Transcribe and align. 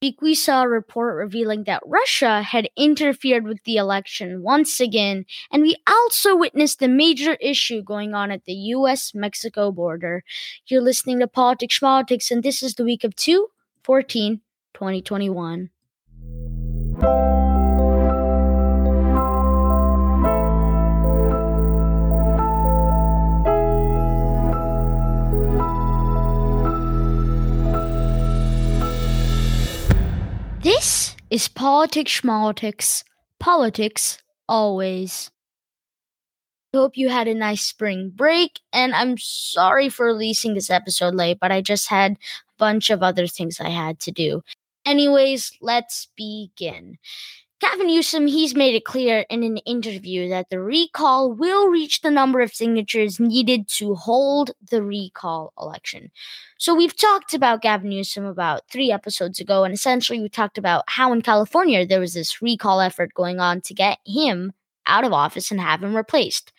week, 0.00 0.22
we 0.22 0.34
saw 0.34 0.62
a 0.62 0.68
report 0.68 1.16
revealing 1.16 1.64
that 1.64 1.82
Russia 1.84 2.42
had 2.42 2.68
interfered 2.76 3.44
with 3.44 3.62
the 3.64 3.76
election 3.76 4.42
once 4.42 4.80
again, 4.80 5.24
and 5.50 5.62
we 5.62 5.76
also 5.86 6.36
witnessed 6.36 6.78
the 6.78 6.88
major 6.88 7.34
issue 7.40 7.82
going 7.82 8.14
on 8.14 8.30
at 8.30 8.44
the 8.44 8.52
US 8.52 9.14
Mexico 9.14 9.72
border. 9.72 10.22
You're 10.66 10.82
listening 10.82 11.18
to 11.20 11.26
Politics 11.26 11.78
Politics, 11.78 12.30
and 12.30 12.42
this 12.42 12.62
is 12.62 12.74
the 12.74 12.84
week 12.84 13.04
of 13.04 13.16
2 13.16 13.48
14 13.82 14.40
2021. 14.74 15.70
Is 31.30 31.48
Politics 31.48 32.20
Schmaltics. 32.20 33.04
Politics 33.38 34.18
always. 34.48 35.30
Hope 36.74 36.96
you 36.96 37.08
had 37.08 37.28
a 37.28 37.34
nice 37.34 37.62
spring 37.62 38.12
break, 38.14 38.60
and 38.72 38.94
I'm 38.94 39.16
sorry 39.18 39.88
for 39.88 40.06
releasing 40.06 40.54
this 40.54 40.70
episode 40.70 41.14
late, 41.14 41.38
but 41.40 41.50
I 41.50 41.60
just 41.60 41.88
had 41.88 42.12
a 42.12 42.16
bunch 42.58 42.90
of 42.90 43.02
other 43.02 43.26
things 43.26 43.60
I 43.60 43.70
had 43.70 44.00
to 44.00 44.10
do. 44.10 44.42
Anyways, 44.84 45.52
let's 45.60 46.08
begin. 46.16 46.98
Gavin 47.60 47.88
Newsom, 47.88 48.28
he's 48.28 48.54
made 48.54 48.76
it 48.76 48.84
clear 48.84 49.26
in 49.28 49.42
an 49.42 49.56
interview 49.58 50.28
that 50.28 50.48
the 50.48 50.60
recall 50.60 51.32
will 51.32 51.66
reach 51.66 52.02
the 52.02 52.10
number 52.10 52.40
of 52.40 52.54
signatures 52.54 53.18
needed 53.18 53.66
to 53.68 53.96
hold 53.96 54.52
the 54.70 54.80
recall 54.80 55.52
election. 55.60 56.12
So 56.58 56.72
we've 56.72 56.96
talked 56.96 57.34
about 57.34 57.60
Gavin 57.60 57.90
Newsom 57.90 58.24
about 58.24 58.68
three 58.70 58.92
episodes 58.92 59.40
ago, 59.40 59.64
and 59.64 59.74
essentially 59.74 60.20
we 60.20 60.28
talked 60.28 60.56
about 60.56 60.84
how 60.86 61.12
in 61.12 61.20
California 61.20 61.84
there 61.84 61.98
was 61.98 62.14
this 62.14 62.40
recall 62.40 62.80
effort 62.80 63.12
going 63.14 63.40
on 63.40 63.60
to 63.62 63.74
get 63.74 63.98
him 64.06 64.52
out 64.86 65.04
of 65.04 65.12
office 65.12 65.50
and 65.50 65.60
have 65.60 65.82
him 65.82 65.96
replaced. 65.96 66.52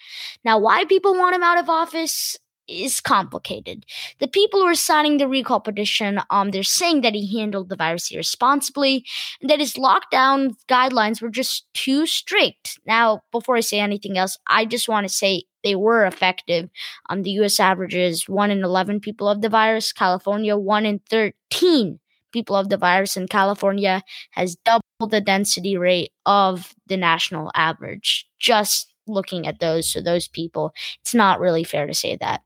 Now, 0.44 0.59
why 0.59 0.83
people 0.83 1.16
want 1.16 1.36
him 1.36 1.44
out 1.44 1.59
of 1.59 1.70
office 1.70 2.38
is 2.70 3.02
complicated. 3.02 3.86
The 4.20 4.28
people 4.28 4.59
who 4.59 4.67
are 4.67 4.75
signing 4.75 5.17
the 5.17 5.28
recall 5.28 5.59
petition, 5.59 6.22
um, 6.30 6.52
they're 6.52 6.64
saying 6.64 7.02
that 7.02 7.16
he 7.16 7.39
handled 7.39 7.70
the 7.70 7.76
virus 7.76 8.11
irresponsibly, 8.11 9.06
and 9.42 9.50
that 9.50 9.59
his 9.59 9.73
lockdown 9.73 10.56
guidelines 10.67 11.22
were 11.22 11.30
just 11.30 11.66
too 11.73 12.06
strict. 12.06 12.80
Now, 12.86 13.22
before 13.31 13.56
I 13.56 13.61
say 13.61 13.80
anything 13.80 14.17
else, 14.17 14.38
I 14.48 14.66
just 14.66 14.88
want 14.88 15.08
to 15.08 15.14
say 15.14 15.44
they 15.64 15.76
were 15.76 16.06
effective. 16.06 16.70
Um, 17.09 17.23
the 17.23 17.31
U.S. 17.31 17.59
averages 17.59 18.30
one 18.30 18.52
in 18.52 18.64
eleven 18.64 19.00
people 19.00 19.28
of 19.28 19.42
the 19.42 19.50
virus. 19.50 19.92
California 19.92 20.56
one 20.56 20.86
in 20.86 21.00
thirteen 21.09 22.00
people 22.31 22.56
of 22.56 22.70
the 22.70 22.78
virus, 22.78 23.17
and 23.17 23.30
California 23.30 24.04
has 24.31 24.56
double 24.64 24.83
the 25.09 25.22
density 25.22 25.78
rate 25.78 26.11
of 26.26 26.73
the 26.88 26.98
national 26.98 27.52
average. 27.56 28.28
Just 28.39 28.89
looking 29.09 29.47
at 29.47 29.59
those 29.59 29.88
so 29.91 30.02
those 30.02 30.27
people 30.27 30.73
it's 31.02 31.13
not 31.15 31.39
really 31.39 31.63
fair 31.63 31.88
to 31.88 31.93
say 31.93 32.15
that. 32.17 32.41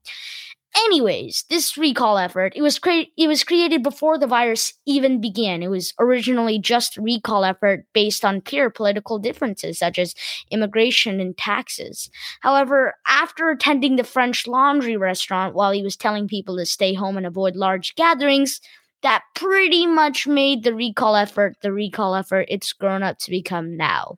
Anyways 0.75 1.45
this 1.51 1.77
recall 1.77 2.17
effort 2.17 2.53
it 2.55 2.63
was 2.63 2.79
cre- 2.79 3.11
it 3.15 3.27
was 3.27 3.43
created 3.43 3.83
before 3.83 4.17
the 4.17 4.25
virus 4.25 4.73
even 4.87 5.21
began. 5.21 5.61
It 5.61 5.67
was 5.69 5.93
originally 5.99 6.57
just 6.57 6.97
recall 6.97 7.45
effort 7.45 7.85
based 7.93 8.25
on 8.25 8.41
pure 8.41 8.71
political 8.71 9.19
differences 9.19 9.77
such 9.77 9.99
as 9.99 10.15
immigration 10.49 11.19
and 11.19 11.37
taxes. 11.37 12.09
However 12.41 12.95
after 13.07 13.49
attending 13.51 13.97
the 13.97 14.03
french 14.03 14.47
laundry 14.47 14.97
restaurant 14.97 15.53
while 15.53 15.71
he 15.71 15.83
was 15.83 15.95
telling 15.95 16.27
people 16.27 16.57
to 16.57 16.65
stay 16.65 16.93
home 16.95 17.17
and 17.17 17.25
avoid 17.27 17.55
large 17.55 17.93
gatherings 17.95 18.59
that 19.03 19.23
pretty 19.35 19.85
much 19.85 20.25
made 20.25 20.63
the 20.63 20.73
recall 20.73 21.15
effort 21.15 21.55
the 21.61 21.71
recall 21.71 22.15
effort 22.15 22.47
it's 22.49 22.73
grown 22.73 23.03
up 23.03 23.19
to 23.19 23.29
become 23.29 23.77
now 23.77 24.17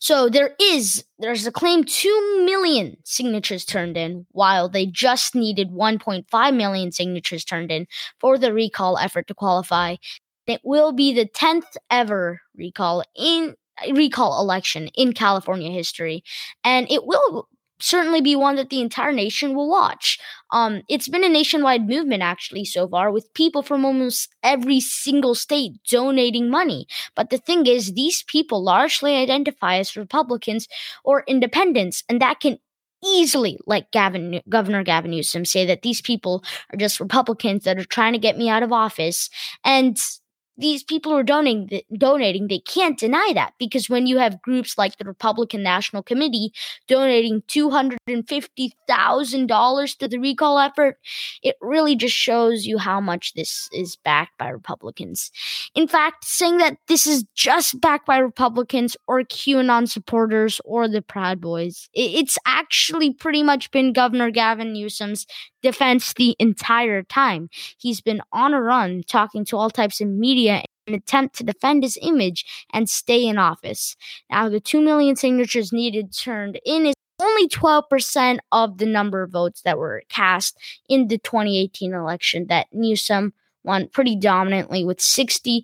so 0.00 0.28
there 0.28 0.54
is 0.60 1.04
there's 1.18 1.46
a 1.46 1.52
claim 1.52 1.84
2 1.84 2.44
million 2.44 2.96
signatures 3.04 3.64
turned 3.64 3.96
in 3.96 4.26
while 4.32 4.68
they 4.68 4.86
just 4.86 5.34
needed 5.34 5.70
1.5 5.70 6.56
million 6.56 6.92
signatures 6.92 7.44
turned 7.44 7.70
in 7.70 7.86
for 8.20 8.38
the 8.38 8.52
recall 8.52 8.98
effort 8.98 9.26
to 9.28 9.34
qualify. 9.34 9.96
It 10.46 10.60
will 10.64 10.92
be 10.92 11.12
the 11.12 11.26
10th 11.26 11.76
ever 11.90 12.40
recall 12.56 13.02
in 13.16 13.54
recall 13.94 14.40
election 14.40 14.88
in 14.94 15.12
California 15.12 15.70
history 15.70 16.24
and 16.64 16.90
it 16.90 17.06
will 17.06 17.48
certainly 17.80 18.20
be 18.20 18.36
one 18.36 18.56
that 18.56 18.70
the 18.70 18.80
entire 18.80 19.12
nation 19.12 19.54
will 19.54 19.68
watch. 19.68 20.18
Um, 20.50 20.82
it's 20.88 21.08
been 21.08 21.24
a 21.24 21.28
nationwide 21.28 21.88
movement 21.88 22.22
actually 22.22 22.64
so 22.64 22.88
far, 22.88 23.10
with 23.10 23.32
people 23.34 23.62
from 23.62 23.84
almost 23.84 24.28
every 24.42 24.80
single 24.80 25.34
state 25.34 25.72
donating 25.90 26.50
money. 26.50 26.86
But 27.14 27.30
the 27.30 27.38
thing 27.38 27.66
is, 27.66 27.92
these 27.92 28.22
people 28.24 28.62
largely 28.62 29.14
identify 29.16 29.76
as 29.76 29.96
Republicans 29.96 30.68
or 31.04 31.24
independents, 31.26 32.02
and 32.08 32.20
that 32.20 32.40
can 32.40 32.58
easily, 33.04 33.58
like 33.66 33.90
Gavin, 33.92 34.40
Governor 34.48 34.82
Gavin 34.82 35.12
Newsom, 35.12 35.44
say 35.44 35.64
that 35.66 35.82
these 35.82 36.00
people 36.00 36.42
are 36.72 36.76
just 36.76 36.98
Republicans 36.98 37.64
that 37.64 37.78
are 37.78 37.84
trying 37.84 38.12
to 38.12 38.18
get 38.18 38.36
me 38.36 38.48
out 38.48 38.64
of 38.64 38.72
office. 38.72 39.30
And 39.64 39.96
these 40.58 40.82
people 40.82 41.14
are 41.14 41.22
donating, 41.22 41.80
donating, 41.96 42.48
they 42.48 42.58
can't 42.58 42.98
deny 42.98 43.30
that 43.34 43.54
because 43.58 43.88
when 43.88 44.08
you 44.08 44.18
have 44.18 44.42
groups 44.42 44.76
like 44.76 44.98
the 44.98 45.04
Republican 45.04 45.62
National 45.62 46.02
Committee 46.02 46.52
donating 46.88 47.42
$250,000 47.42 49.98
to 49.98 50.08
the 50.08 50.18
recall 50.18 50.58
effort, 50.58 50.98
it 51.42 51.54
really 51.60 51.94
just 51.94 52.16
shows 52.16 52.66
you 52.66 52.78
how 52.78 53.00
much 53.00 53.34
this 53.34 53.68
is 53.72 53.94
backed 53.96 54.36
by 54.36 54.48
Republicans. 54.48 55.30
In 55.76 55.86
fact, 55.86 56.24
saying 56.24 56.56
that 56.58 56.78
this 56.88 57.06
is 57.06 57.24
just 57.34 57.80
backed 57.80 58.06
by 58.06 58.18
Republicans 58.18 58.96
or 59.06 59.22
QAnon 59.22 59.88
supporters 59.88 60.60
or 60.64 60.88
the 60.88 61.02
Proud 61.02 61.40
Boys, 61.40 61.88
it's 61.94 62.36
actually 62.46 63.12
pretty 63.12 63.44
much 63.44 63.70
been 63.70 63.92
Governor 63.92 64.32
Gavin 64.32 64.72
Newsom's 64.72 65.24
defense 65.62 66.12
the 66.14 66.36
entire 66.38 67.02
time. 67.02 67.48
He's 67.78 68.00
been 68.00 68.20
on 68.32 68.54
a 68.54 68.62
run 68.62 69.02
talking 69.06 69.44
to 69.46 69.56
all 69.56 69.70
types 69.70 70.00
of 70.00 70.08
media 70.08 70.62
in 70.86 70.94
an 70.94 70.98
attempt 70.98 71.36
to 71.36 71.44
defend 71.44 71.82
his 71.82 71.98
image 72.02 72.44
and 72.72 72.88
stay 72.88 73.26
in 73.26 73.38
office. 73.38 73.96
Now, 74.30 74.48
the 74.48 74.60
2 74.60 74.80
million 74.80 75.16
signatures 75.16 75.72
needed 75.72 76.12
turned 76.12 76.60
in 76.64 76.86
is 76.86 76.94
only 77.20 77.48
12% 77.48 78.38
of 78.52 78.78
the 78.78 78.86
number 78.86 79.22
of 79.22 79.30
votes 79.30 79.62
that 79.62 79.78
were 79.78 80.02
cast 80.08 80.56
in 80.88 81.08
the 81.08 81.18
2018 81.18 81.92
election 81.92 82.46
that 82.48 82.68
Newsom 82.72 83.32
won 83.68 83.86
pretty 83.86 84.16
dominantly 84.16 84.82
with 84.84 84.98
62% 84.98 85.62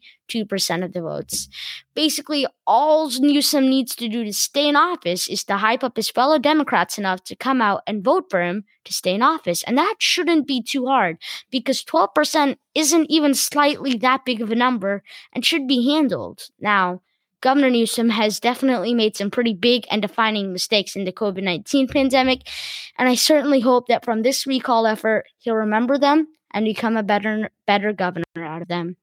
of 0.85 0.93
the 0.93 1.01
votes. 1.01 1.49
Basically, 1.95 2.47
all 2.67 3.09
Newsom 3.09 3.69
needs 3.69 3.97
to 3.97 4.09
do 4.09 4.25
to 4.25 4.33
stay 4.33 4.69
in 4.69 4.77
office 4.77 5.27
is 5.27 5.43
to 5.45 5.57
hype 5.57 5.83
up 5.83 5.97
his 5.97 6.11
fellow 6.11 6.39
Democrats 6.39 6.99
enough 6.99 7.25
to 7.25 7.35
come 7.35 7.63
out 7.63 7.83
and 7.87 8.05
vote 8.05 8.27
for 8.31 8.43
him 8.43 8.65
to 8.85 8.93
stay 8.93 9.15
in 9.15 9.23
office. 9.23 9.65
And 9.65 9.79
that 9.79 9.97
shouldn't 9.99 10.47
be 10.47 10.63
too 10.63 10.87
hard 10.87 11.17
because 11.51 11.83
12% 11.83 12.59
isn't 12.75 13.11
even 13.11 13.35
slightly 13.35 13.97
that 13.97 14.27
big 14.27 14.43
of 14.43 14.53
a 14.53 14.55
number 14.55 15.03
and 15.33 15.45
should 15.45 15.67
be 15.67 15.91
handled. 15.91 16.43
Now, 16.61 17.01
Governor 17.41 17.71
Newsom 17.71 18.11
has 18.11 18.41
definitely 18.41 18.95
made 18.95 19.17
some 19.17 19.31
pretty 19.31 19.55
big 19.55 19.87
and 19.91 20.01
defining 20.01 20.53
mistakes 20.53 20.97
in 20.97 21.05
the 21.05 21.13
COVID 21.13 21.43
19 21.43 21.89
pandemic, 21.89 22.49
and 22.97 23.07
I 23.07 23.17
certainly 23.17 23.61
hope 23.61 23.89
that 23.89 24.03
from 24.03 24.23
this 24.23 24.47
recall 24.47 24.87
effort, 24.87 25.27
he'll 25.41 25.55
remember 25.55 25.99
them 25.99 26.29
and 26.55 26.65
become 26.65 26.97
a 26.97 27.03
better 27.03 27.51
better 27.67 27.93
governor 27.93 28.25
out 28.39 28.63
of 28.63 28.69
them. 28.69 28.97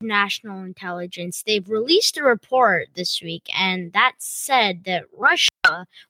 National 0.00 0.62
intelligence. 0.62 1.42
They've 1.44 1.68
released 1.68 2.16
a 2.16 2.22
report 2.22 2.90
this 2.94 3.20
week, 3.20 3.50
and 3.54 3.92
that 3.92 4.12
said 4.18 4.84
that 4.84 5.04
Russia 5.12 5.48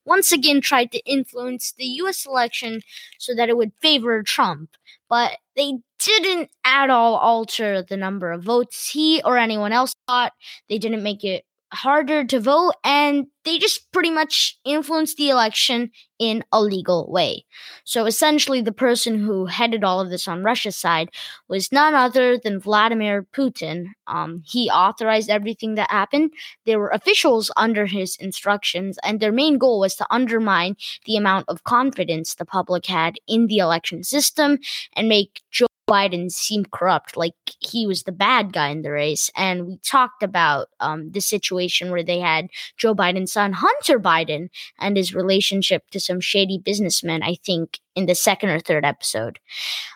once 0.05 0.31
again 0.31 0.61
tried 0.61 0.93
to 0.93 1.05
influence 1.11 1.73
the 1.73 1.87
US 2.03 2.27
election 2.27 2.83
so 3.17 3.35
that 3.35 3.49
it 3.49 3.57
would 3.57 3.73
favor 3.81 4.23
Trump. 4.23 4.77
But 5.09 5.39
they 5.57 5.79
didn't 5.99 6.51
at 6.65 6.91
all 6.91 7.17
alter 7.17 7.83
the 7.83 7.97
number 7.97 8.31
of 8.31 8.45
votes 8.45 8.91
he 8.91 9.23
or 9.25 9.39
anyone 9.39 9.73
else 9.73 9.95
got. 10.07 10.35
They 10.69 10.79
didn't 10.79 11.03
make 11.03 11.25
it 11.25 11.47
harder 11.73 12.25
to 12.25 12.41
vote 12.41 12.73
and 12.85 13.27
they 13.45 13.59
just 13.59 13.91
pretty 13.93 14.11
much 14.11 14.59
influenced 14.65 15.17
the 15.17 15.31
election 15.31 15.91
in 16.19 16.45
a 16.53 16.61
legal 16.61 17.11
way. 17.11 17.45
So 17.85 18.05
essentially, 18.07 18.61
the 18.61 18.73
person 18.73 19.19
who 19.19 19.47
headed 19.47 19.85
all 19.85 20.01
of 20.01 20.11
this 20.11 20.29
on 20.29 20.43
Russia's 20.43 20.77
side 20.77 21.11
was 21.49 21.73
none 21.73 21.95
other 21.95 22.37
than 22.37 22.61
Vladimir 22.61 23.27
Putin. 23.33 23.87
Um, 24.07 24.43
he 24.45 24.69
authorized 24.71 25.31
everything 25.31 25.77
that 25.77 25.91
happened. 25.91 26.33
There 26.67 26.79
were 26.79 26.91
officials 26.91 27.51
under 27.57 27.87
his 27.87 28.17
instructions, 28.17 28.99
and 29.03 29.21
their 29.21 29.33
main 29.33 29.57
goal 29.57 29.81
was 29.81 29.95
to 29.97 30.07
undermine 30.11 30.77
the 31.07 31.17
amount 31.17 31.47
of 31.49 31.65
confidence 31.65 32.35
the 32.35 32.45
public 32.45 32.87
had 32.87 33.17
in 33.27 33.47
the 33.47 33.59
election 33.59 34.03
system 34.03 34.59
and 34.95 35.09
make 35.09 35.43
Joe 35.51 35.68
Biden 35.89 36.31
seemed 36.31 36.71
corrupt, 36.71 37.17
like 37.17 37.35
he 37.61 37.87
was 37.87 38.03
the 38.03 38.13
bad 38.13 38.53
guy 38.53 38.69
in 38.69 38.83
the 38.83 38.91
race. 38.91 39.31
And 39.35 39.67
we 39.67 39.79
talked 39.79 40.23
about 40.23 40.69
um, 40.81 41.11
the 41.13 41.21
situation 41.21 41.91
where 41.91 42.05
they 42.05 42.21
had 42.21 42.49
Joe 42.77 42.95
Biden's 42.95 43.33
son, 43.33 43.55
Hunter 43.55 43.99
Biden, 43.99 44.51
and 44.79 44.97
his 44.97 45.15
relationship 45.15 45.85
to 45.91 45.99
some 45.99 46.21
shady 46.21 46.59
businessmen, 46.59 47.23
I 47.23 47.37
think, 47.45 47.81
in 47.99 48.07
the 48.07 48.15
second 48.15 48.51
or 48.51 48.61
third 48.61 48.85
episode. 48.85 49.41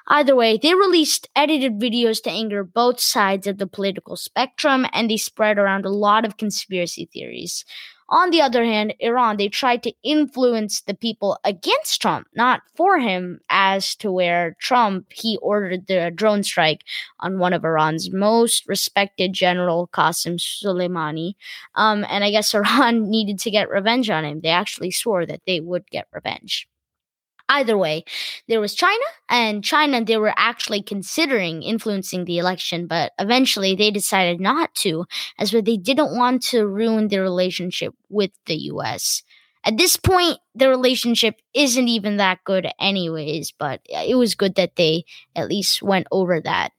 Either 0.09 0.35
way, 0.35 0.59
they 0.61 0.75
released 0.75 1.29
edited 1.37 1.79
videos 1.79 2.21
to 2.23 2.31
anger 2.31 2.65
both 2.65 2.99
sides 2.99 3.47
of 3.47 3.59
the 3.59 3.67
political 3.67 4.17
spectrum, 4.17 4.87
and 4.93 5.09
they 5.09 5.17
spread 5.17 5.57
around 5.57 5.87
a 5.87 5.91
lot 5.91 6.25
of 6.25 6.37
conspiracy 6.37 7.09
theories. 7.13 7.65
On 8.09 8.31
the 8.31 8.43
other 8.43 8.65
hand, 8.65 8.95
Iran, 8.99 9.39
they 9.39 9.49
tried 9.49 9.83
to 9.85 9.93
influence 10.03 10.83
the 10.83 10.95
people 10.95 11.39
against 11.45 12.03
Trump, 12.03 12.27
not 12.35 12.61
for 12.77 12.99
him, 12.99 13.41
as 13.49 13.95
to 13.97 14.13
where 14.13 14.55
Trump, 14.61 15.11
he 15.13 15.39
ordered 15.39 15.87
the 15.87 16.11
drone 16.15 16.43
strike 16.43 16.83
on 17.21 17.39
one 17.39 17.55
of 17.55 17.65
Iran's 17.65 18.13
most 18.13 18.69
respected 18.69 19.33
general, 19.33 19.89
Qasem 19.95 20.39
Soleimani. 20.39 21.37
Um, 21.75 22.05
and 22.11 22.23
I 22.23 22.31
guess 22.31 22.53
Iran 22.63 23.09
needed 23.09 23.39
to 23.41 23.51
get 23.51 23.71
revenge 23.71 24.11
on 24.11 24.27
him. 24.27 24.41
They 24.43 24.51
actually 24.51 24.91
swore 24.91 25.25
that 25.25 25.43
they 25.47 25.61
would 25.61 25.89
get 25.91 26.07
revenge 26.13 26.69
either 27.53 27.77
way, 27.77 28.05
there 28.49 28.61
was 28.61 28.75
China, 28.75 29.05
and 29.29 29.63
China, 29.65 30.05
they 30.05 30.17
were 30.17 30.35
actually 30.37 30.83
considering 30.83 31.63
influencing 31.63 32.25
the 32.25 32.39
election, 32.39 32.87
but 32.87 33.13
eventually 33.19 33.75
they 33.75 33.91
decided 33.91 34.41
not 34.41 34.75
to, 34.77 35.05
as 35.39 35.53
well, 35.53 35.63
they 35.63 35.77
didn't 35.77 36.17
want 36.17 36.43
to 36.45 36.67
ruin 36.67 37.09
their 37.09 37.23
relationship 37.23 37.95
with 38.09 38.31
the 38.47 38.57
US. 38.73 39.23
At 39.65 39.77
this 39.77 39.97
point, 39.97 40.39
the 40.55 40.69
relationship 40.69 41.37
isn't 41.55 41.89
even 41.89 42.17
that 42.17 42.43
good, 42.45 42.67
anyways, 42.81 43.53
but 43.57 43.81
it 43.89 44.17
was 44.17 44.35
good 44.35 44.57
that 44.57 44.77
they 44.77 45.05
at 45.37 45.49
least 45.49 45.83
went 45.83 46.09
over 46.11 46.41
that. 46.41 46.73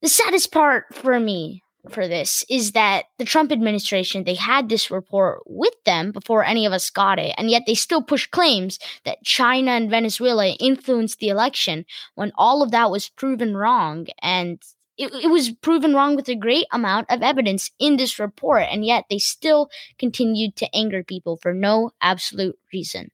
The 0.00 0.08
saddest 0.08 0.50
part 0.50 0.94
for 0.94 1.20
me 1.20 1.62
for 1.88 2.06
this 2.06 2.44
is 2.50 2.72
that 2.72 3.04
the 3.18 3.24
Trump 3.24 3.50
administration 3.52 4.24
they 4.24 4.34
had 4.34 4.68
this 4.68 4.90
report 4.90 5.40
with 5.46 5.74
them 5.84 6.12
before 6.12 6.44
any 6.44 6.66
of 6.66 6.72
us 6.72 6.90
got 6.90 7.18
it 7.18 7.34
and 7.38 7.50
yet 7.50 7.62
they 7.66 7.74
still 7.74 8.02
push 8.02 8.26
claims 8.26 8.78
that 9.04 9.22
China 9.24 9.70
and 9.70 9.90
Venezuela 9.90 10.48
influenced 10.60 11.18
the 11.18 11.28
election 11.28 11.84
when 12.14 12.32
all 12.36 12.62
of 12.62 12.70
that 12.70 12.90
was 12.90 13.08
proven 13.08 13.56
wrong 13.56 14.06
and 14.20 14.60
it, 14.98 15.12
it 15.14 15.28
was 15.28 15.50
proven 15.50 15.94
wrong 15.94 16.16
with 16.16 16.28
a 16.28 16.34
great 16.34 16.66
amount 16.72 17.06
of 17.10 17.22
evidence 17.22 17.70
in 17.78 17.96
this 17.96 18.18
report 18.18 18.64
and 18.70 18.84
yet 18.84 19.04
they 19.08 19.18
still 19.18 19.70
continued 19.98 20.56
to 20.56 20.68
anger 20.74 21.02
people 21.02 21.38
for 21.38 21.54
no 21.54 21.90
absolute 22.02 22.58
reason. 22.72 23.10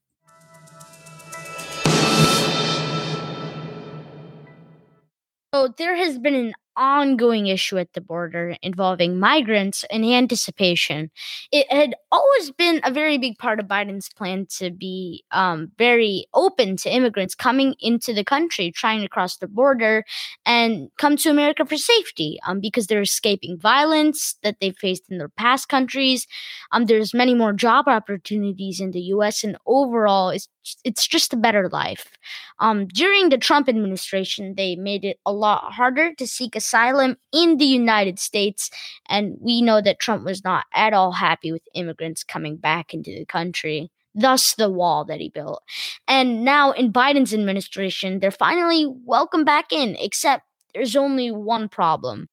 So 5.55 5.69
there 5.79 5.97
has 5.97 6.19
been 6.19 6.35
an 6.35 6.53
ongoing 6.77 7.47
issue 7.47 7.79
at 7.79 7.93
the 7.95 8.01
border 8.01 8.57
involving 8.63 9.19
migrants 9.19 9.85
and 9.91 10.05
anticipation. 10.05 11.11
It 11.53 11.71
had 11.73 11.95
always 12.13 12.51
been 12.51 12.81
a 12.85 12.91
very 12.91 13.19
big 13.19 13.39
part 13.39 13.61
of 13.61 13.67
Biden's 13.67 14.09
plan 14.13 14.47
to 14.59 14.71
be 14.71 15.25
um, 15.31 15.73
very 15.79 16.27
open 16.35 16.77
to 16.79 16.91
immigrants 16.95 17.35
coming 17.35 17.75
into 17.81 18.13
the 18.13 18.25
country, 18.25 18.71
trying 18.71 19.01
to 19.03 19.09
cross 19.09 19.37
the 19.37 19.49
border 19.49 20.05
and 20.45 20.89
come 20.99 21.17
to 21.19 21.31
America 21.31 21.65
for 21.65 21.77
safety 21.77 22.39
um, 22.47 22.61
because 22.61 22.87
they're 22.87 23.03
escaping 23.03 23.59
violence 23.59 24.37
that 24.43 24.57
they 24.61 24.71
faced 24.71 25.05
in 25.11 25.19
their 25.19 25.29
past 25.29 25.69
countries. 25.69 26.27
Um, 26.73 26.87
there's 26.87 27.15
many 27.15 27.35
more 27.35 27.53
job 27.53 27.89
opportunities 27.89 28.81
in 28.81 28.91
the 28.91 29.01
U.S. 29.17 29.45
and 29.45 29.57
overall, 29.67 30.31
it's 30.31 30.49
it's 30.85 31.07
just 31.07 31.33
a 31.33 31.37
better 31.37 31.69
life. 31.69 32.11
Um, 32.59 32.87
during 32.89 33.29
the 33.29 33.39
Trump 33.39 33.69
administration, 33.69 34.55
they 34.57 34.77
made 34.77 35.05
it 35.05 35.19
a 35.27 35.33
lot 35.33 35.73
harder 35.73 36.15
to 36.15 36.27
seek 36.27 36.57
asylum 36.57 37.17
in 37.33 37.59
the 37.59 37.65
United 37.67 38.19
States, 38.19 38.71
and 39.09 39.37
we 39.41 39.63
know 39.63 39.81
that 39.81 40.01
Trump 40.01 40.25
was 40.25 40.45
not 40.45 40.67
at 40.75 40.93
all 40.93 41.13
happy 41.13 41.53
with 41.53 41.63
immigrants 41.75 42.25
coming 42.25 42.57
back 42.57 42.93
into 42.93 43.11
the 43.11 43.27
country. 43.27 43.91
Thus, 44.19 44.55
the 44.55 44.71
wall 44.71 45.05
that 45.05 45.21
he 45.21 45.29
built. 45.29 45.63
And 46.09 46.43
now, 46.43 46.73
in 46.73 46.91
Biden's 46.91 47.35
administration, 47.35 48.19
they're 48.19 48.31
finally 48.31 48.87
welcome 49.05 49.45
back 49.45 49.73
in, 49.73 49.95
except 50.01 50.45
there's 50.73 50.97
only 50.97 51.31
one 51.31 51.69
problem 51.69 52.29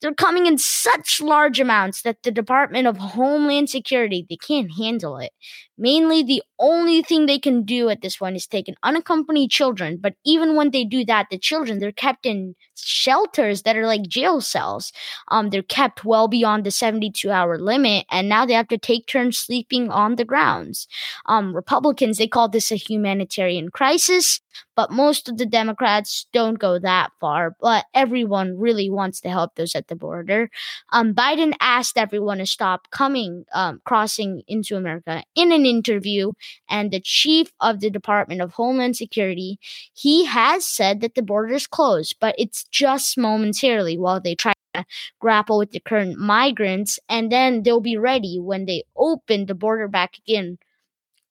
they're 0.00 0.14
coming 0.14 0.46
in 0.46 0.58
such 0.58 1.20
large 1.20 1.60
amounts 1.60 2.02
that 2.02 2.22
the 2.22 2.30
Department 2.30 2.86
of 2.86 2.96
Homeland 2.96 3.68
Security 3.70 4.26
they 4.28 4.36
can't 4.36 4.70
handle 4.76 5.18
it. 5.18 5.32
Mainly, 5.76 6.22
the 6.22 6.42
only 6.58 7.02
thing 7.02 7.24
they 7.24 7.38
can 7.38 7.62
do 7.62 7.88
at 7.88 8.02
this 8.02 8.18
point 8.18 8.36
is 8.36 8.46
take 8.46 8.66
unaccompanied 8.82 9.50
children. 9.50 9.98
But 9.98 10.14
even 10.26 10.54
when 10.54 10.72
they 10.72 10.84
do 10.84 11.06
that, 11.06 11.28
the 11.30 11.38
children 11.38 11.78
they're 11.78 11.90
kept 11.90 12.26
in 12.26 12.54
shelters 12.76 13.62
that 13.62 13.76
are 13.76 13.86
like 13.86 14.02
jail 14.02 14.40
cells. 14.42 14.92
Um, 15.28 15.48
they're 15.50 15.62
kept 15.62 16.04
well 16.04 16.28
beyond 16.28 16.64
the 16.64 16.70
72 16.70 17.30
hour 17.30 17.58
limit, 17.58 18.04
and 18.10 18.28
now 18.28 18.44
they 18.44 18.52
have 18.52 18.68
to 18.68 18.78
take 18.78 19.06
turns 19.06 19.38
sleeping 19.38 19.90
on 19.90 20.16
the 20.16 20.24
grounds. 20.24 20.86
Um, 21.26 21.54
Republicans 21.54 22.18
they 22.18 22.28
call 22.28 22.48
this 22.48 22.70
a 22.70 22.76
humanitarian 22.76 23.70
crisis, 23.70 24.40
but 24.76 24.90
most 24.90 25.28
of 25.28 25.38
the 25.38 25.46
Democrats 25.46 26.26
don't 26.32 26.58
go 26.58 26.78
that 26.78 27.10
far. 27.20 27.56
But 27.60 27.86
everyone 27.94 28.58
really 28.58 28.90
wants 28.90 29.20
to 29.22 29.30
help 29.30 29.54
those 29.54 29.74
at 29.74 29.88
the 29.88 29.96
border. 29.96 30.50
Um, 30.92 31.14
Biden 31.14 31.54
asked 31.60 31.96
everyone 31.98 32.38
to 32.38 32.46
stop 32.46 32.90
coming, 32.90 33.44
um, 33.52 33.80
crossing 33.84 34.42
into 34.48 34.76
America 34.76 35.22
in 35.34 35.52
an 35.52 35.66
interview, 35.66 36.32
and 36.68 36.90
the 36.90 37.00
chief 37.00 37.52
of 37.60 37.80
the 37.80 37.90
Department 37.90 38.40
of 38.40 38.52
Homeland 38.52 38.96
Security, 38.96 39.58
he 39.94 40.24
has 40.26 40.64
said 40.64 41.00
that 41.00 41.14
the 41.14 41.22
border 41.22 41.54
is 41.54 41.66
closed, 41.66 42.16
but 42.20 42.34
it's 42.38 42.64
just 42.70 43.18
momentarily 43.18 43.98
while 43.98 44.20
they 44.20 44.34
try 44.34 44.52
to 44.74 44.84
grapple 45.20 45.58
with 45.58 45.72
the 45.72 45.80
current 45.80 46.18
migrants, 46.18 46.98
and 47.08 47.30
then 47.32 47.62
they'll 47.62 47.80
be 47.80 47.96
ready 47.96 48.38
when 48.38 48.66
they 48.66 48.84
open 48.96 49.46
the 49.46 49.54
border 49.54 49.88
back 49.88 50.16
again 50.18 50.58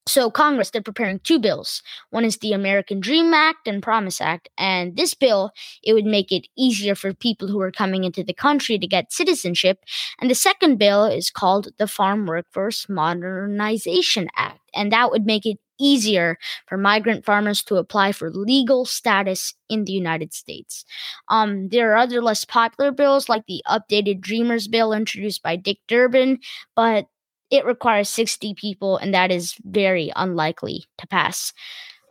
so, 0.09 0.31
Congress, 0.31 0.71
they're 0.71 0.81
preparing 0.81 1.19
two 1.19 1.39
bills. 1.39 1.83
One 2.09 2.25
is 2.25 2.37
the 2.37 2.53
American 2.53 2.99
Dream 2.99 3.33
Act 3.33 3.67
and 3.67 3.83
Promise 3.83 4.21
Act. 4.21 4.49
And 4.57 4.95
this 4.95 5.13
bill, 5.13 5.51
it 5.83 5.93
would 5.93 6.05
make 6.05 6.31
it 6.31 6.47
easier 6.57 6.95
for 6.95 7.13
people 7.13 7.47
who 7.47 7.61
are 7.61 7.71
coming 7.71 8.03
into 8.03 8.23
the 8.23 8.33
country 8.33 8.79
to 8.79 8.87
get 8.87 9.13
citizenship. 9.13 9.79
And 10.19 10.29
the 10.29 10.35
second 10.35 10.77
bill 10.77 11.05
is 11.05 11.29
called 11.29 11.69
the 11.77 11.87
Farm 11.87 12.25
Workforce 12.25 12.89
Modernization 12.89 14.29
Act. 14.35 14.59
And 14.73 14.91
that 14.91 15.11
would 15.11 15.25
make 15.25 15.45
it 15.45 15.59
easier 15.79 16.37
for 16.67 16.77
migrant 16.77 17.25
farmers 17.25 17.63
to 17.63 17.75
apply 17.77 18.11
for 18.11 18.29
legal 18.29 18.85
status 18.85 19.53
in 19.69 19.85
the 19.85 19.93
United 19.93 20.33
States. 20.33 20.85
Um, 21.29 21.69
there 21.69 21.93
are 21.93 21.97
other 21.97 22.21
less 22.21 22.43
popular 22.45 22.91
bills 22.91 23.29
like 23.29 23.45
the 23.47 23.63
updated 23.67 24.19
Dreamers 24.21 24.67
Bill 24.67 24.91
introduced 24.91 25.41
by 25.41 25.55
Dick 25.55 25.77
Durbin, 25.87 26.39
but 26.75 27.05
it 27.51 27.65
requires 27.65 28.09
60 28.09 28.53
people, 28.53 28.97
and 28.97 29.13
that 29.13 29.31
is 29.31 29.55
very 29.63 30.11
unlikely 30.15 30.85
to 30.97 31.07
pass. 31.07 31.53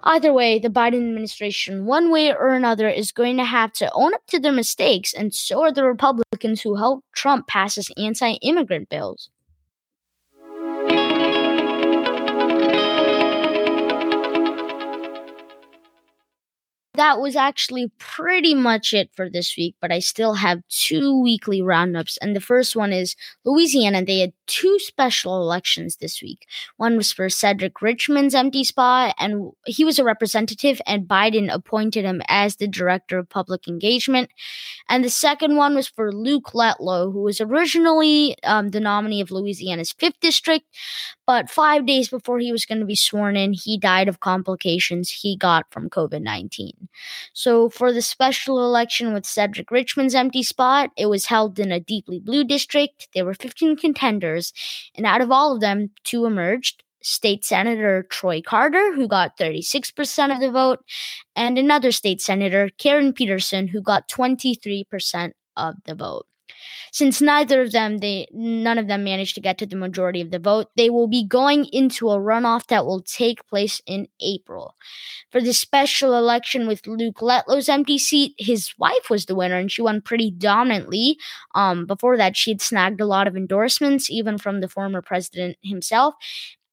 Either 0.05 0.32
way, 0.32 0.58
the 0.58 0.69
Biden 0.69 1.08
administration, 1.08 1.85
one 1.85 2.11
way 2.11 2.32
or 2.32 2.50
another, 2.50 2.88
is 2.88 3.11
going 3.11 3.37
to 3.37 3.45
have 3.45 3.73
to 3.73 3.90
own 3.92 4.14
up 4.14 4.25
to 4.28 4.38
their 4.38 4.52
mistakes, 4.52 5.12
and 5.12 5.35
so 5.35 5.62
are 5.62 5.73
the 5.73 5.85
Republicans 5.85 6.61
who 6.62 6.76
helped 6.76 7.04
Trump 7.14 7.49
pass 7.49 7.75
his 7.75 7.90
anti 7.97 8.35
immigrant 8.35 8.88
bills. 8.88 9.30
that 16.99 17.21
was 17.21 17.37
actually 17.37 17.90
pretty 17.99 18.54
much 18.54 18.92
it 18.92 19.09
for 19.14 19.30
this 19.30 19.57
week, 19.57 19.76
but 19.80 19.92
I 19.92 20.00
still 20.00 20.35
have 20.35 20.66
two 20.68 21.23
weekly 21.23 21.62
roundups. 21.62 22.18
And 22.18 22.35
the 22.35 22.40
first 22.40 22.75
one 22.75 22.92
is 22.92 23.14
Louisiana. 23.45 24.04
They 24.04 24.18
had 24.18 24.33
two 24.49 24.78
special 24.81 25.40
elections 25.40 25.97
this 25.97 26.21
week. 26.21 26.47
One 26.76 26.97
was 26.97 27.12
for 27.12 27.28
Cedric 27.28 27.81
Richmond's 27.81 28.35
empty 28.35 28.64
spot, 28.64 29.14
and 29.19 29.52
he 29.67 29.85
was 29.85 29.99
a 29.99 30.05
representative, 30.05 30.81
and 30.87 31.07
Biden 31.07 31.52
appointed 31.52 32.05
him 32.05 32.23
as 32.26 32.57
the 32.57 32.67
director 32.67 33.19
of 33.19 33.28
public 33.28 33.69
engagement. 33.69 34.31
And 34.88 35.05
the 35.05 35.11
second 35.11 35.57
one 35.57 35.76
was 35.76 35.87
for 35.87 36.12
Luke 36.12 36.52
Letlow, 36.55 37.12
who 37.12 37.23
was 37.23 37.40
originally 37.40 38.37
um, 38.43 38.71
the 38.71 38.81
nominee 38.81 39.21
of 39.21 39.31
Louisiana's 39.31 39.93
5th 39.93 40.19
district, 40.21 40.64
but 41.28 41.50
five 41.50 41.85
days 41.85 42.09
before 42.09 42.38
he 42.38 42.52
was 42.52 42.64
going 42.64 42.81
to 42.81 42.87
be 42.87 42.97
sworn 42.97 43.37
in, 43.37 43.52
he 43.52 43.76
died 43.76 44.09
of 44.09 44.21
complications 44.21 45.11
he 45.11 45.37
got 45.37 45.67
from 45.71 45.90
COVID 45.90 46.23
19. 46.23 46.88
So, 47.35 47.69
for 47.69 47.93
the 47.93 48.00
special 48.00 48.64
election 48.64 49.12
with 49.12 49.26
Cedric 49.26 49.71
Richmond's 49.71 50.14
empty 50.14 50.43
spot, 50.43 50.90
it 50.97 51.07
was 51.07 51.26
held 51.26 51.59
in 51.59 51.71
a 51.71 51.81
deeply 51.81 52.19
blue 52.19 52.45
district. 52.45 53.09
There 53.14 53.26
were 53.26 53.35
15 53.35 53.76
contenders, 53.76 54.38
and 54.95 55.07
out 55.07 55.21
of 55.21 55.30
all 55.30 55.54
of 55.54 55.61
them, 55.61 55.90
two 56.04 56.26
emerged. 56.26 56.83
State 57.00 57.45
Senator 57.45 58.04
Troy 58.11 58.42
Carter, 58.42 58.92
who 58.95 59.07
got 59.07 59.38
36% 59.38 60.35
of 60.35 60.40
the 60.40 60.50
vote, 60.50 60.80
and 61.37 61.57
another 61.57 61.92
state 61.92 62.21
senator, 62.21 62.71
Karen 62.76 63.12
Peterson, 63.12 63.68
who 63.68 63.80
got 63.80 64.09
23% 64.09 65.30
of 65.57 65.76
the 65.85 65.95
vote. 65.95 66.26
Since 66.93 67.21
neither 67.21 67.62
of 67.62 67.73
them, 67.73 67.99
they 67.99 68.26
none 68.33 68.78
of 68.78 68.88
them 68.88 69.05
managed 69.05 69.35
to 69.35 69.40
get 69.40 69.59
to 69.59 69.67
the 69.67 69.76
majority 69.76 70.21
of 70.21 70.31
the 70.31 70.38
vote, 70.38 70.69
they 70.76 70.90
will 70.90 71.07
be 71.07 71.25
going 71.25 71.67
into 71.67 72.11
a 72.11 72.19
runoff 72.19 72.67
that 72.69 72.87
will 72.87 73.02
take 73.02 73.47
place 73.47 73.81
in 73.87 74.09
April. 74.21 74.75
For 75.31 75.40
the 75.40 75.52
special 75.52 76.14
election 76.14 76.67
with 76.67 76.87
Luke 76.87 77.19
Letlow's 77.21 77.69
empty 77.69 77.99
seat, 77.99 78.35
his 78.38 78.73
wife 78.78 79.11
was 79.11 79.26
the 79.26 79.35
winner 79.35 79.57
and 79.57 79.71
she 79.71 79.83
won 79.83 80.00
pretty 80.00 80.31
dominantly. 80.31 81.19
Um, 81.55 81.87
before 81.87 82.17
that, 82.17 82.37
she 82.37 82.50
had 82.50 82.62
snagged 82.62 83.00
a 83.00 83.07
lot 83.07 83.26
of 83.26 83.37
endorsements, 83.37 84.11
even 84.11 84.38
from 84.38 84.61
the 84.61 84.69
former 84.69 85.02
president 85.02 85.57
himself. 85.62 86.14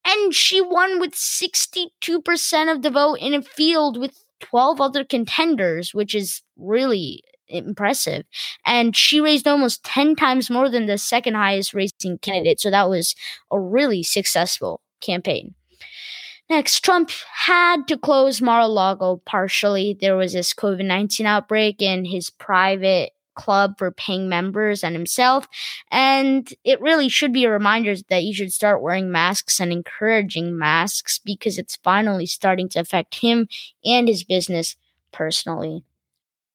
And 0.04 0.32
she 0.32 0.60
won 0.60 1.00
with 1.00 1.12
62% 1.12 2.72
of 2.72 2.82
the 2.82 2.90
vote 2.90 3.14
in 3.14 3.34
a 3.34 3.42
field 3.42 3.98
with 3.98 4.24
12 4.40 4.80
other 4.80 5.04
contenders, 5.04 5.92
which 5.92 6.14
is 6.14 6.42
really 6.56 7.22
impressive. 7.48 8.24
And 8.64 8.96
she 8.96 9.20
raised 9.20 9.46
almost 9.46 9.84
10 9.84 10.16
times 10.16 10.50
more 10.50 10.68
than 10.68 10.86
the 10.86 10.98
second 10.98 11.34
highest 11.34 11.74
raising 11.74 12.18
candidate. 12.18 12.60
So 12.60 12.70
that 12.70 12.88
was 12.88 13.14
a 13.50 13.60
really 13.60 14.02
successful 14.02 14.80
campaign. 15.00 15.54
Next, 16.48 16.84
Trump 16.84 17.10
had 17.34 17.88
to 17.88 17.98
close 17.98 18.40
Mar 18.40 18.60
a 18.60 18.68
Lago 18.68 19.20
partially. 19.24 19.96
There 20.00 20.16
was 20.16 20.32
this 20.32 20.54
COVID 20.54 20.84
19 20.84 21.26
outbreak 21.26 21.82
in 21.82 22.04
his 22.04 22.30
private 22.30 23.12
club 23.36 23.78
for 23.78 23.90
paying 23.92 24.28
members 24.28 24.82
and 24.82 24.94
himself. 24.94 25.46
And 25.90 26.52
it 26.64 26.80
really 26.80 27.08
should 27.08 27.32
be 27.32 27.44
a 27.44 27.50
reminder 27.50 27.94
that 28.08 28.24
you 28.24 28.34
should 28.34 28.52
start 28.52 28.82
wearing 28.82 29.12
masks 29.12 29.60
and 29.60 29.70
encouraging 29.70 30.58
masks 30.58 31.20
because 31.24 31.58
it's 31.58 31.76
finally 31.84 32.26
starting 32.26 32.68
to 32.70 32.80
affect 32.80 33.16
him 33.16 33.48
and 33.84 34.08
his 34.08 34.24
business 34.24 34.76
personally. 35.12 35.84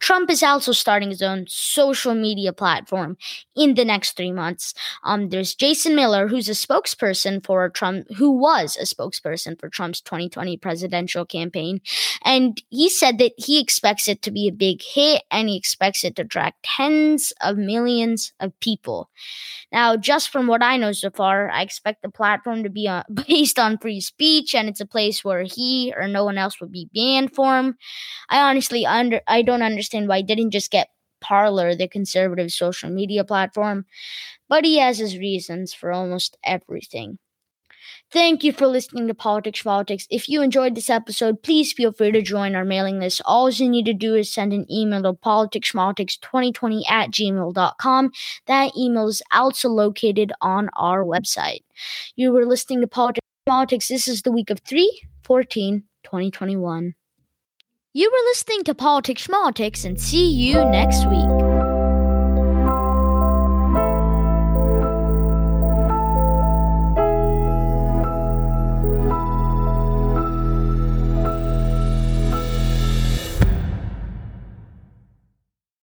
Trump 0.01 0.29
is 0.29 0.43
also 0.43 0.72
starting 0.72 1.10
his 1.10 1.22
own 1.22 1.46
social 1.48 2.13
media 2.15 2.51
platform 2.51 3.17
in 3.55 3.75
the 3.75 3.86
next 3.86 4.17
three 4.17 4.31
months. 4.31 4.74
Um, 5.03 5.29
there's 5.29 5.55
Jason 5.55 5.96
Miller, 5.96 6.27
who's 6.27 6.50
a 6.50 6.53
spokesperson 6.53 7.46
for 7.46 7.70
Trump, 7.70 8.08
who 8.17 8.31
was 8.31 8.75
a 8.77 8.84
spokesperson 8.84 9.60
for 9.60 9.70
Trump's 9.70 10.01
2020 10.01 10.58
presidential 10.58 11.25
campaign. 11.25 11.81
And 12.25 12.62
he 12.70 12.89
said 12.89 13.20
that 13.20 13.34
he 13.38 13.62
expects 13.62 14.08
it 14.08 14.22
to 14.24 14.31
be 14.31 14.48
a 14.48 14.51
big 14.51 14.81
hit 14.81 15.24
and 15.31 15.48
he 15.48 15.55
expects 15.55 16.03
it 16.03 16.15
to 16.15 16.24
attract 16.24 16.63
tens 16.63 17.31
of 17.41 17.58
millions 17.58 18.34
of 18.39 18.60
people. 18.60 19.10
Now, 19.72 19.96
just 19.96 20.29
from 20.29 20.48
what 20.48 20.63
I 20.63 20.77
know 20.77 20.91
so 20.91 21.10
far, 21.12 21.50
I 21.50 21.62
expect 21.62 22.01
the 22.01 22.10
platform 22.10 22.63
to 22.63 22.70
be 22.70 22.88
uh, 22.88 23.03
based 23.27 23.58
on 23.58 23.77
free 23.77 24.01
speech 24.01 24.53
and 24.53 24.67
it's 24.67 24.81
a 24.81 24.86
place 24.86 25.24
where 25.24 25.43
he 25.43 25.93
or 25.96 26.08
no 26.08 26.25
one 26.25 26.38
else 26.38 26.60
would 26.60 26.72
be 26.72 26.89
banned 26.93 27.34
from. 27.34 27.75
I 28.29 28.41
honestly 28.50 28.86
under 28.86 29.22
I 29.27 29.41
don't 29.41 29.62
understand 29.62 29.90
why 29.93 30.21
didn't 30.21 30.51
just 30.51 30.71
get 30.71 30.89
Parler, 31.21 31.75
the 31.75 31.88
conservative 31.88 32.51
social 32.51 32.89
media 32.89 33.24
platform, 33.24 33.86
but 34.50 34.65
he 34.65 34.77
has 34.79 34.98
his 34.98 35.17
reasons 35.17 35.74
for 35.74 35.91
almost 35.91 36.38
everything. 36.43 37.19
Thank 38.12 38.43
you 38.43 38.51
for 38.51 38.67
listening 38.67 39.07
to 39.07 39.13
Politics 39.13 39.62
Politics. 39.63 40.05
If 40.10 40.27
you 40.27 40.41
enjoyed 40.41 40.75
this 40.75 40.89
episode, 40.89 41.43
please 41.43 41.71
feel 41.71 41.93
free 41.93 42.12
to 42.12 42.21
join 42.21 42.55
our 42.55 42.65
mailing 42.65 43.00
list. 43.00 43.21
All 43.24 43.50
you 43.50 43.69
need 43.69 43.86
to 43.86 43.93
do 43.93 44.15
is 44.15 44.31
send 44.31 44.51
an 44.51 44.69
email 44.69 45.01
to 45.03 45.13
politicspolitics2020 45.13 46.89
at 46.89 47.12
gmail.com. 47.12 48.12
That 48.48 48.71
email 48.77 49.07
is 49.07 49.21
also 49.31 49.69
located 49.69 50.33
on 50.41 50.69
our 50.74 51.05
website. 51.05 51.62
You 52.17 52.33
were 52.33 52.45
listening 52.45 52.81
to 52.81 52.88
Politics 52.88 53.25
Politics. 53.45 53.88
This 53.88 54.07
is 54.10 54.24
the 54.24 54.31
week 54.31 54.50
of 54.50 54.60
3 54.60 55.03
14 55.24 55.83
2021. 56.03 56.95
You 57.93 58.10
were 58.10 58.29
listening 58.29 58.63
to 58.63 58.74
Politics 58.74 59.27
Schmaltics 59.27 59.83
and 59.83 60.00
see 60.00 60.31
you 60.31 60.63
next 60.63 61.05
week. 61.07 61.30